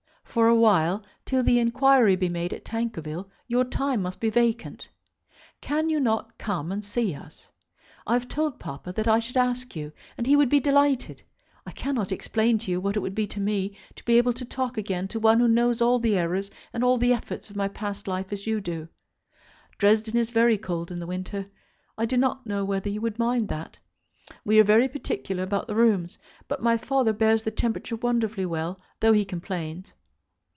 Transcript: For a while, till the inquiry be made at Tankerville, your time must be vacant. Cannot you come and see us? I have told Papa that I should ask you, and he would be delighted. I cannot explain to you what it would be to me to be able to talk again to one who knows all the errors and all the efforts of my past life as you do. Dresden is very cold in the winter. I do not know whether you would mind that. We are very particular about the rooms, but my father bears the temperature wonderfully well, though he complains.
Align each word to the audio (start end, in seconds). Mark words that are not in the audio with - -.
For 0.23 0.47
a 0.47 0.55
while, 0.55 1.03
till 1.25 1.43
the 1.43 1.59
inquiry 1.59 2.15
be 2.15 2.29
made 2.29 2.53
at 2.53 2.63
Tankerville, 2.63 3.29
your 3.49 3.65
time 3.65 4.01
must 4.01 4.21
be 4.21 4.29
vacant. 4.29 4.87
Cannot 5.59 5.89
you 6.25 6.33
come 6.37 6.71
and 6.71 6.85
see 6.85 7.13
us? 7.13 7.49
I 8.07 8.13
have 8.13 8.29
told 8.29 8.57
Papa 8.57 8.93
that 8.93 9.09
I 9.09 9.19
should 9.19 9.35
ask 9.35 9.75
you, 9.75 9.91
and 10.17 10.25
he 10.25 10.37
would 10.37 10.47
be 10.47 10.61
delighted. 10.61 11.21
I 11.67 11.71
cannot 11.71 12.13
explain 12.13 12.59
to 12.59 12.71
you 12.71 12.79
what 12.79 12.95
it 12.95 13.01
would 13.01 13.13
be 13.13 13.27
to 13.27 13.41
me 13.41 13.75
to 13.97 14.05
be 14.05 14.17
able 14.17 14.31
to 14.31 14.45
talk 14.45 14.77
again 14.77 15.09
to 15.09 15.19
one 15.19 15.41
who 15.41 15.49
knows 15.49 15.81
all 15.81 15.99
the 15.99 16.15
errors 16.17 16.49
and 16.71 16.81
all 16.81 16.97
the 16.97 17.11
efforts 17.11 17.49
of 17.49 17.57
my 17.57 17.67
past 17.67 18.07
life 18.07 18.31
as 18.31 18.47
you 18.47 18.61
do. 18.61 18.87
Dresden 19.77 20.15
is 20.15 20.29
very 20.29 20.57
cold 20.57 20.91
in 20.91 20.99
the 20.99 21.05
winter. 21.07 21.47
I 21.97 22.05
do 22.05 22.15
not 22.15 22.45
know 22.47 22.63
whether 22.63 22.89
you 22.89 23.01
would 23.01 23.19
mind 23.19 23.49
that. 23.49 23.77
We 24.45 24.61
are 24.61 24.63
very 24.63 24.87
particular 24.87 25.43
about 25.43 25.67
the 25.67 25.75
rooms, 25.75 26.17
but 26.47 26.63
my 26.63 26.77
father 26.77 27.11
bears 27.11 27.41
the 27.43 27.51
temperature 27.51 27.97
wonderfully 27.97 28.45
well, 28.45 28.79
though 29.01 29.11
he 29.11 29.25
complains. 29.25 29.91